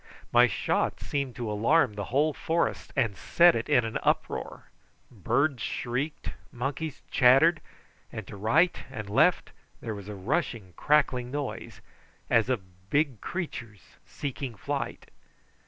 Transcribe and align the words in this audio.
My 0.31 0.47
shot 0.47 0.99
seemed 0.99 1.35
to 1.35 1.47
alarm 1.51 1.93
the 1.93 2.05
whole 2.05 2.33
forest 2.33 2.91
and 2.95 3.15
set 3.15 3.53
it 3.53 3.69
in 3.69 3.85
an 3.85 3.99
uproar: 4.01 4.63
birds 5.11 5.61
shrieked, 5.61 6.31
monkeys 6.51 7.03
chattered, 7.11 7.61
and 8.11 8.25
to 8.25 8.35
right 8.35 8.83
and 8.89 9.07
left 9.07 9.51
there 9.79 9.93
was 9.93 10.09
a 10.09 10.15
rushing 10.15 10.73
crackling 10.75 11.29
noise, 11.29 11.81
as 12.31 12.49
of 12.49 12.89
big 12.89 13.21
creatures 13.21 13.81
seeking 14.07 14.55
flight. 14.55 15.05